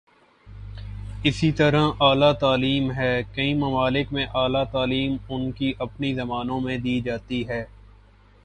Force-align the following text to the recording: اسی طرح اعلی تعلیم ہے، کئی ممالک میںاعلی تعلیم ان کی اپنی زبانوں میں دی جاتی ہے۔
اسی 1.23 1.51
طرح 1.51 1.89
اعلی 1.99 2.33
تعلیم 2.39 2.91
ہے، 2.91 3.21
کئی 3.35 3.53
ممالک 3.53 4.13
میںاعلی 4.13 4.63
تعلیم 4.71 5.15
ان 5.29 5.51
کی 5.51 5.73
اپنی 5.79 6.13
زبانوں 6.13 6.59
میں 6.61 6.77
دی 6.77 6.99
جاتی 7.01 7.47
ہے۔ 7.47 7.65